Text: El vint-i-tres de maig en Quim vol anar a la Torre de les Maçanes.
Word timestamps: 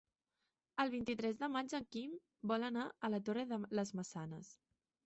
El 0.83 0.89
vint-i-tres 0.93 1.37
de 1.43 1.49
maig 1.57 1.75
en 1.81 1.85
Quim 1.97 2.17
vol 2.53 2.67
anar 2.71 2.87
a 3.09 3.13
la 3.17 3.21
Torre 3.31 3.49
de 3.55 3.65
les 3.83 3.97
Maçanes. 4.03 4.53